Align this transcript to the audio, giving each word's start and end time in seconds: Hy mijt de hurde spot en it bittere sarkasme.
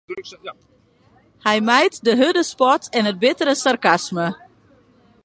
Hy 1.45 1.57
mijt 1.69 1.95
de 2.05 2.13
hurde 2.19 2.43
spot 2.51 2.81
en 2.97 3.05
it 3.11 3.21
bittere 3.25 3.55
sarkasme. 3.63 4.25